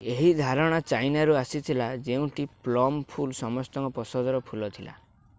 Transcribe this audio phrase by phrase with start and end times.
[0.11, 4.97] ଏହି ଧାରଣା ଚାଇନାରୁ ଆସିଥିଲା ଯେଉଁଠି ପ୍ଲମ ଫୁଲ ସମସ୍ତଙ୍କ ପସନ୍ଦର ଫୁଲ ଥିଲା